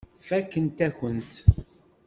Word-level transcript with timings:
Fakkent-akent-t. 0.27 1.33